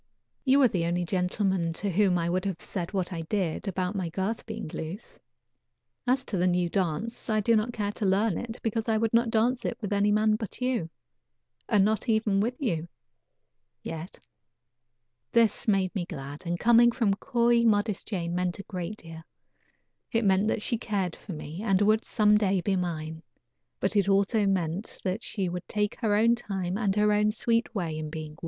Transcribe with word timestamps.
You 0.45 0.59
are 0.63 0.67
the 0.67 0.85
only 0.85 1.05
gentleman 1.05 1.73
to 1.73 1.91
whom 1.91 2.17
I 2.17 2.27
would 2.27 2.43
have 2.45 2.59
said 2.59 2.91
what 2.91 3.13
I 3.13 3.21
did 3.21 3.67
about 3.67 3.93
my 3.93 4.09
girth 4.09 4.47
being 4.47 4.67
loose. 4.69 5.19
As 6.07 6.25
to 6.25 6.37
the 6.37 6.47
new 6.47 6.69
dance, 6.69 7.29
I 7.29 7.39
do 7.39 7.55
not 7.55 7.71
care 7.71 7.91
to 7.91 8.05
learn 8.07 8.35
it 8.39 8.59
because 8.63 8.89
I 8.89 8.97
would 8.97 9.13
not 9.13 9.29
dance 9.29 9.63
it 9.63 9.77
with 9.79 9.93
any 9.93 10.11
man 10.11 10.37
but 10.37 10.59
you, 10.59 10.89
and 11.69 11.85
not 11.85 12.09
even 12.09 12.39
with 12.39 12.55
you 12.59 12.87
yet." 13.83 14.17
This 15.31 15.67
made 15.67 15.93
me 15.93 16.05
glad, 16.05 16.47
and 16.47 16.59
coming 16.59 16.91
from 16.91 17.13
coy, 17.13 17.61
modest 17.63 18.07
Jane 18.07 18.33
meant 18.33 18.57
a 18.57 18.63
great 18.63 18.97
deal. 18.97 19.21
It 20.11 20.25
meant 20.25 20.47
that 20.47 20.63
she 20.63 20.79
cared 20.79 21.15
for 21.15 21.33
me, 21.33 21.61
and 21.61 21.79
would, 21.79 22.05
some 22.05 22.37
day, 22.37 22.59
be 22.61 22.75
mine; 22.75 23.21
but 23.79 23.95
it 23.95 24.09
also 24.09 24.47
meant 24.47 24.97
that 25.03 25.21
she 25.21 25.47
would 25.47 25.67
take 25.67 25.93
her 25.99 26.15
own 26.15 26.33
time 26.33 26.75
and 26.75 26.95
her 26.95 27.13
own 27.13 27.31
sweet 27.31 27.75
way 27.75 27.95
in 27.99 28.09
being 28.09 28.31
won. 28.31 28.37